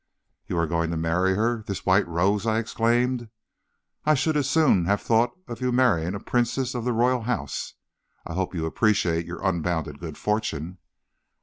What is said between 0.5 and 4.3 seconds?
are going to marry her, this white rose!' I exclaimed. 'I